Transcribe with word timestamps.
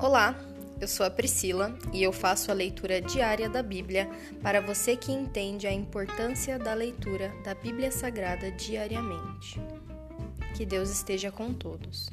Olá, 0.00 0.38
eu 0.80 0.86
sou 0.86 1.04
a 1.04 1.10
Priscila 1.10 1.76
e 1.92 2.04
eu 2.04 2.12
faço 2.12 2.52
a 2.52 2.54
leitura 2.54 3.00
diária 3.00 3.48
da 3.48 3.64
Bíblia 3.64 4.08
para 4.40 4.60
você 4.60 4.94
que 4.94 5.10
entende 5.10 5.66
a 5.66 5.72
importância 5.72 6.56
da 6.56 6.72
leitura 6.72 7.34
da 7.42 7.52
Bíblia 7.52 7.90
Sagrada 7.90 8.48
diariamente. 8.52 9.60
Que 10.56 10.64
Deus 10.64 10.88
esteja 10.88 11.32
com 11.32 11.52
todos. 11.52 12.08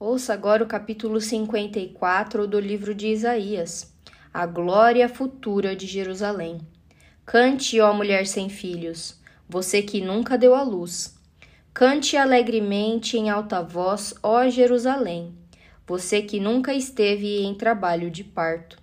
Ouça 0.00 0.32
agora 0.32 0.64
o 0.64 0.66
capítulo 0.66 1.20
54 1.20 2.46
do 2.46 2.58
livro 2.58 2.94
de 2.94 3.08
Isaías, 3.08 3.92
a 4.32 4.46
glória 4.46 5.06
futura 5.06 5.76
de 5.76 5.86
Jerusalém. 5.86 6.62
Cante, 7.26 7.78
ó 7.78 7.92
mulher 7.92 8.26
sem 8.26 8.48
filhos, 8.48 9.20
você 9.46 9.82
que 9.82 10.00
nunca 10.00 10.38
deu 10.38 10.54
à 10.54 10.62
luz. 10.62 11.17
Cante 11.72 12.16
alegremente 12.16 13.16
em 13.16 13.30
alta 13.30 13.62
voz, 13.62 14.14
ó 14.22 14.48
Jerusalém, 14.48 15.34
você 15.86 16.22
que 16.22 16.40
nunca 16.40 16.74
esteve 16.74 17.42
em 17.42 17.54
trabalho 17.54 18.10
de 18.10 18.24
parto. 18.24 18.78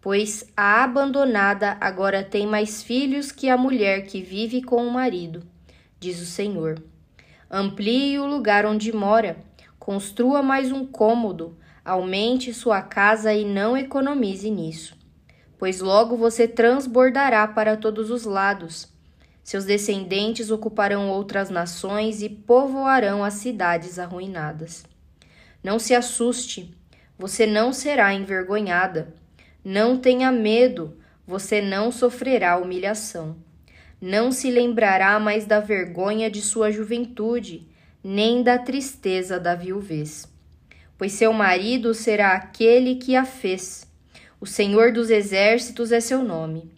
Pois 0.00 0.44
a 0.56 0.84
abandonada 0.84 1.76
agora 1.80 2.22
tem 2.22 2.46
mais 2.46 2.82
filhos 2.82 3.32
que 3.32 3.48
a 3.48 3.56
mulher 3.56 4.06
que 4.06 4.20
vive 4.20 4.62
com 4.62 4.86
o 4.86 4.90
marido, 4.90 5.42
diz 5.98 6.20
o 6.20 6.26
Senhor. 6.26 6.82
Amplie 7.50 8.18
o 8.18 8.26
lugar 8.26 8.66
onde 8.66 8.92
mora, 8.92 9.38
construa 9.78 10.42
mais 10.42 10.70
um 10.70 10.86
cômodo, 10.86 11.56
aumente 11.84 12.52
sua 12.52 12.82
casa 12.82 13.32
e 13.32 13.44
não 13.44 13.76
economize 13.76 14.50
nisso 14.50 14.96
pois 15.58 15.80
logo 15.80 16.16
você 16.16 16.46
transbordará 16.46 17.46
para 17.48 17.76
todos 17.76 18.10
os 18.10 18.24
lados. 18.24 18.88
Seus 19.46 19.64
descendentes 19.64 20.50
ocuparão 20.50 21.08
outras 21.08 21.50
nações 21.50 22.20
e 22.20 22.28
povoarão 22.28 23.22
as 23.22 23.34
cidades 23.34 23.96
arruinadas. 23.96 24.84
Não 25.62 25.78
se 25.78 25.94
assuste, 25.94 26.74
você 27.16 27.46
não 27.46 27.72
será 27.72 28.12
envergonhada. 28.12 29.14
Não 29.64 29.96
tenha 29.96 30.32
medo, 30.32 30.98
você 31.24 31.62
não 31.62 31.92
sofrerá 31.92 32.56
humilhação. 32.56 33.36
Não 34.00 34.32
se 34.32 34.50
lembrará 34.50 35.20
mais 35.20 35.46
da 35.46 35.60
vergonha 35.60 36.28
de 36.28 36.42
sua 36.42 36.72
juventude, 36.72 37.68
nem 38.02 38.42
da 38.42 38.58
tristeza 38.58 39.38
da 39.38 39.54
viuvez. 39.54 40.26
Pois 40.98 41.12
seu 41.12 41.32
marido 41.32 41.94
será 41.94 42.32
aquele 42.32 42.96
que 42.96 43.14
a 43.14 43.24
fez 43.24 43.86
o 44.38 44.44
Senhor 44.44 44.92
dos 44.92 45.08
Exércitos 45.08 45.92
é 45.92 46.00
seu 46.00 46.22
nome. 46.22 46.70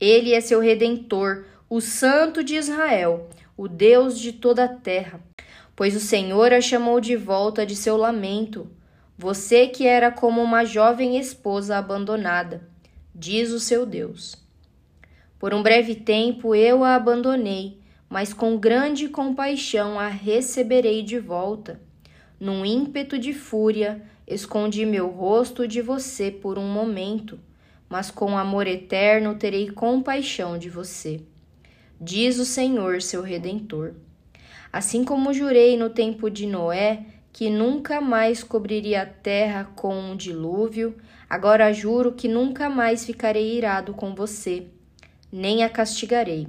Ele 0.00 0.32
é 0.32 0.40
seu 0.40 0.60
redentor, 0.60 1.44
o 1.68 1.80
Santo 1.80 2.42
de 2.42 2.56
Israel, 2.56 3.28
o 3.56 3.66
Deus 3.68 4.18
de 4.18 4.32
toda 4.32 4.64
a 4.64 4.68
terra. 4.68 5.20
Pois 5.74 5.96
o 5.96 6.00
Senhor 6.00 6.52
a 6.52 6.60
chamou 6.60 7.00
de 7.00 7.16
volta 7.16 7.66
de 7.66 7.74
seu 7.74 7.96
lamento, 7.96 8.70
você 9.16 9.66
que 9.66 9.86
era 9.86 10.10
como 10.10 10.42
uma 10.42 10.64
jovem 10.64 11.18
esposa 11.18 11.76
abandonada, 11.76 12.68
diz 13.14 13.50
o 13.50 13.60
seu 13.60 13.84
Deus. 13.84 14.36
Por 15.38 15.52
um 15.52 15.62
breve 15.62 15.94
tempo 15.94 16.54
eu 16.54 16.84
a 16.84 16.94
abandonei, 16.94 17.80
mas 18.08 18.32
com 18.32 18.56
grande 18.56 19.08
compaixão 19.08 19.98
a 19.98 20.08
receberei 20.08 21.02
de 21.02 21.18
volta. 21.18 21.80
Num 22.38 22.64
ímpeto 22.64 23.18
de 23.18 23.32
fúria, 23.32 24.02
Escondi 24.26 24.86
meu 24.86 25.08
rosto 25.08 25.68
de 25.68 25.82
você 25.82 26.30
por 26.30 26.58
um 26.58 26.66
momento, 26.66 27.38
mas 27.90 28.10
com 28.10 28.38
amor 28.38 28.66
eterno 28.66 29.34
terei 29.34 29.70
compaixão 29.70 30.56
de 30.56 30.70
você. 30.70 31.20
Diz 32.06 32.38
o 32.38 32.44
Senhor, 32.44 33.00
seu 33.00 33.22
redentor. 33.22 33.94
Assim 34.70 35.04
como 35.04 35.32
jurei 35.32 35.74
no 35.74 35.88
tempo 35.88 36.28
de 36.28 36.46
Noé 36.46 37.06
que 37.32 37.48
nunca 37.48 37.98
mais 37.98 38.42
cobriria 38.42 39.00
a 39.00 39.06
terra 39.06 39.72
com 39.74 39.98
um 39.98 40.14
dilúvio, 40.14 40.94
agora 41.30 41.72
juro 41.72 42.12
que 42.12 42.28
nunca 42.28 42.68
mais 42.68 43.06
ficarei 43.06 43.56
irado 43.56 43.94
com 43.94 44.14
você, 44.14 44.66
nem 45.32 45.64
a 45.64 45.68
castigarei. 45.70 46.46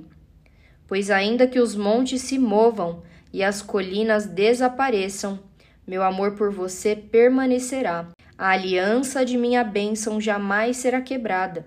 Pois 0.86 1.10
ainda 1.10 1.48
que 1.48 1.62
os 1.62 1.74
montes 1.74 2.22
se 2.22 2.38
movam 2.38 3.02
e 3.32 3.42
as 3.42 3.62
colinas 3.62 4.26
desapareçam, 4.26 5.40
meu 5.88 6.04
amor 6.04 6.34
por 6.34 6.52
você 6.52 6.98
permanecerá. 6.98 8.10
A 8.38 8.50
aliança 8.50 9.24
de 9.24 9.38
minha 9.38 9.64
bênção 9.64 10.20
jamais 10.20 10.76
será 10.76 11.00
quebrada. 11.00 11.66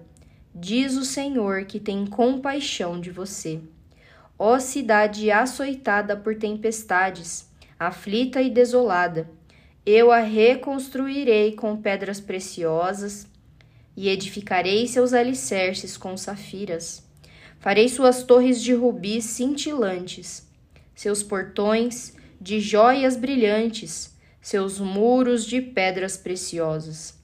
Diz 0.55 0.95
o 0.95 1.07
Senhor 1.07 1.65
que 1.65 1.81
tem 1.81 2.05
compaixão 2.05 3.01
de 3.01 3.11
você. 3.11 3.63
Ó 4.39 4.61
cidade 4.61 5.31
açoitada 5.33 6.17
por 6.17 6.37
tempestades, 6.37 7.49
aflita 7.79 8.41
e 8.41 8.49
desolada, 8.49 9.29
eu 9.85 10.13
a 10.13 10.21
reconstruirei 10.21 11.53
com 11.57 11.77
pedras 11.77 12.21
preciosas 12.21 13.27
e 13.97 14.09
edificarei 14.09 14.87
seus 14.87 15.13
alicerces 15.13 15.97
com 15.97 16.17
safiras. 16.17 17.03
Farei 17.59 17.89
suas 17.89 18.23
torres 18.23 18.63
de 18.63 18.73
rubis 18.73 19.25
cintilantes, 19.25 20.47
seus 20.95 21.23
portões 21.23 22.15
de 22.41 22.61
joias 22.61 23.17
brilhantes, 23.17 24.17
seus 24.41 24.79
muros 24.79 25.45
de 25.45 25.61
pedras 25.61 26.17
preciosas. 26.17 27.15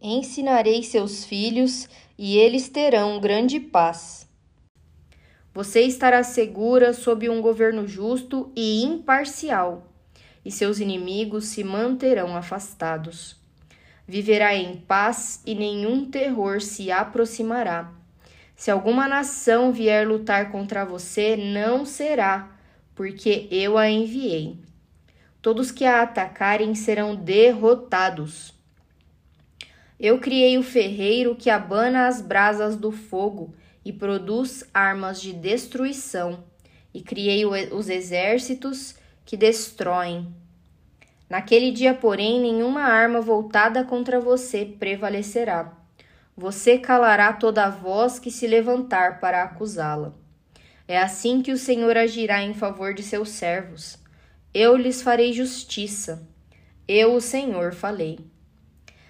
Ensinarei 0.00 0.82
seus 0.82 1.24
filhos 1.24 1.88
e 2.18 2.36
eles 2.36 2.68
terão 2.68 3.18
grande 3.18 3.58
paz. 3.58 4.27
Você 5.58 5.80
estará 5.80 6.22
segura 6.22 6.92
sob 6.92 7.28
um 7.28 7.42
governo 7.42 7.84
justo 7.84 8.52
e 8.54 8.84
imparcial, 8.84 9.92
e 10.44 10.52
seus 10.52 10.78
inimigos 10.78 11.46
se 11.46 11.64
manterão 11.64 12.36
afastados. 12.36 13.34
Viverá 14.06 14.54
em 14.54 14.76
paz 14.76 15.42
e 15.44 15.56
nenhum 15.56 16.08
terror 16.08 16.60
se 16.60 16.92
aproximará. 16.92 17.92
Se 18.54 18.70
alguma 18.70 19.08
nação 19.08 19.72
vier 19.72 20.06
lutar 20.06 20.52
contra 20.52 20.84
você, 20.84 21.36
não 21.36 21.84
será 21.84 22.56
porque 22.94 23.48
eu 23.50 23.76
a 23.76 23.90
enviei. 23.90 24.60
Todos 25.42 25.72
que 25.72 25.84
a 25.84 26.02
atacarem 26.02 26.72
serão 26.76 27.16
derrotados. 27.16 28.54
Eu 29.98 30.20
criei 30.20 30.56
o 30.56 30.62
ferreiro 30.62 31.34
que 31.34 31.50
abana 31.50 32.06
as 32.06 32.22
brasas 32.22 32.76
do 32.76 32.92
fogo 32.92 33.52
e 33.88 33.92
produz 33.92 34.64
armas 34.74 35.18
de 35.18 35.32
destruição, 35.32 36.44
e 36.92 37.00
criei 37.00 37.46
os 37.46 37.88
exércitos 37.88 38.94
que 39.24 39.34
destroem. 39.34 40.28
Naquele 41.26 41.70
dia, 41.70 41.94
porém, 41.94 42.38
nenhuma 42.38 42.82
arma 42.82 43.22
voltada 43.22 43.82
contra 43.84 44.20
você 44.20 44.66
prevalecerá. 44.66 45.72
Você 46.36 46.76
calará 46.76 47.32
toda 47.32 47.64
a 47.64 47.70
voz 47.70 48.18
que 48.18 48.30
se 48.30 48.46
levantar 48.46 49.20
para 49.20 49.42
acusá-la. 49.42 50.12
É 50.86 50.98
assim 50.98 51.40
que 51.40 51.50
o 51.50 51.56
Senhor 51.56 51.96
agirá 51.96 52.42
em 52.42 52.52
favor 52.52 52.92
de 52.92 53.02
seus 53.02 53.30
servos. 53.30 53.96
Eu 54.52 54.76
lhes 54.76 55.00
farei 55.00 55.32
justiça. 55.32 56.28
Eu, 56.86 57.14
o 57.14 57.22
Senhor, 57.22 57.72
falei. 57.72 58.18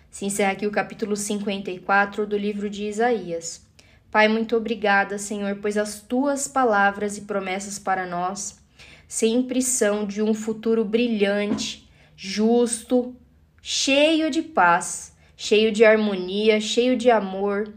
Se 0.09 0.25
encerra 0.25 0.53
aqui 0.53 0.69
o 0.69 0.73
capítulo 0.73 1.17
54 1.17 2.25
do 2.25 2.39
livro 2.39 2.71
de 2.71 2.85
Isaías. 2.85 3.68
Pai, 4.11 4.27
muito 4.27 4.57
obrigada, 4.57 5.19
Senhor, 5.19 5.59
pois 5.61 5.77
as 5.77 6.01
tuas 6.01 6.49
palavras 6.49 7.19
e 7.19 7.23
promessas 7.23 7.79
para 7.79 8.07
nós 8.07 8.59
sempre 9.07 9.61
são 9.63 10.07
de 10.07 10.23
um 10.23 10.33
futuro 10.35 10.85
brilhante, 10.85 11.89
justo, 12.17 13.15
cheio 13.61 14.31
de 14.31 14.43
paz, 14.43 15.15
cheio 15.37 15.71
de 15.71 15.85
harmonia, 15.85 16.61
cheio 16.61 16.97
de 16.97 17.11
amor, 17.11 17.73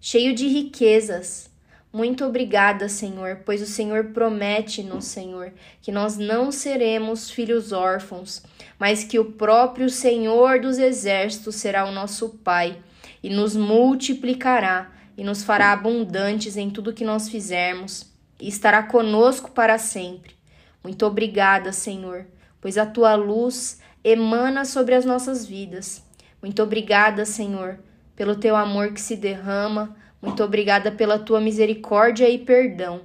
cheio 0.00 0.34
de 0.34 0.46
riquezas. 0.46 1.50
Muito 1.92 2.24
obrigada, 2.24 2.88
Senhor, 2.88 3.42
pois 3.44 3.62
o 3.62 3.66
Senhor 3.66 4.06
promete-nos, 4.06 5.04
Senhor, 5.04 5.52
que 5.80 5.92
nós 5.92 6.16
não 6.18 6.50
seremos 6.50 7.30
filhos 7.30 7.70
órfãos, 7.70 8.42
mas 8.78 9.04
que 9.04 9.20
o 9.20 9.32
próprio 9.32 9.88
Senhor 9.88 10.58
dos 10.60 10.78
Exércitos 10.78 11.54
será 11.54 11.84
o 11.84 11.92
nosso 11.92 12.30
Pai 12.30 12.76
e 13.22 13.30
nos 13.30 13.54
multiplicará 13.54 14.93
e 15.16 15.24
nos 15.24 15.42
fará 15.42 15.72
abundantes 15.72 16.56
em 16.56 16.70
tudo 16.70 16.92
que 16.92 17.04
nós 17.04 17.28
fizermos 17.28 18.12
e 18.40 18.48
estará 18.48 18.82
conosco 18.82 19.50
para 19.50 19.78
sempre. 19.78 20.34
Muito 20.82 21.06
obrigada, 21.06 21.72
Senhor, 21.72 22.26
pois 22.60 22.76
a 22.76 22.86
tua 22.86 23.14
luz 23.14 23.80
emana 24.02 24.64
sobre 24.64 24.94
as 24.94 25.04
nossas 25.04 25.46
vidas. 25.46 26.02
Muito 26.42 26.62
obrigada, 26.62 27.24
Senhor, 27.24 27.78
pelo 28.14 28.36
teu 28.36 28.54
amor 28.54 28.92
que 28.92 29.00
se 29.00 29.16
derrama 29.16 29.96
muito 30.24 30.42
obrigada 30.42 30.90
pela 30.90 31.18
tua 31.18 31.38
misericórdia 31.38 32.26
e 32.30 32.38
perdão. 32.38 33.02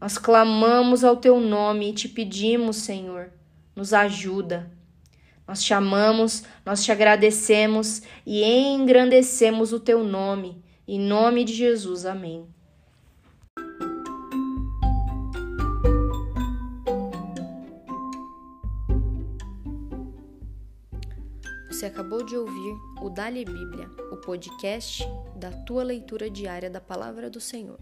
Nós 0.00 0.16
clamamos 0.16 1.02
ao 1.02 1.16
teu 1.16 1.40
nome 1.40 1.90
e 1.90 1.92
te 1.92 2.08
pedimos, 2.08 2.76
Senhor, 2.76 3.32
nos 3.74 3.92
ajuda. 3.92 4.70
Nós 5.46 5.60
te 5.60 5.74
amamos, 5.74 6.44
nós 6.64 6.84
te 6.84 6.92
agradecemos 6.92 8.02
e 8.24 8.44
engrandecemos 8.44 9.72
o 9.72 9.80
teu 9.80 10.04
nome. 10.04 10.62
Em 10.92 10.98
nome 10.98 11.44
de 11.44 11.54
Jesus, 11.54 12.04
amém. 12.04 12.44
Você 21.70 21.86
acabou 21.86 22.24
de 22.24 22.36
ouvir 22.36 22.74
o 23.00 23.08
Dali 23.08 23.44
Bíblia, 23.44 23.88
o 24.10 24.16
podcast 24.16 25.04
da 25.36 25.52
tua 25.52 25.84
leitura 25.84 26.28
diária 26.28 26.68
da 26.68 26.80
palavra 26.80 27.30
do 27.30 27.38
Senhor. 27.38 27.78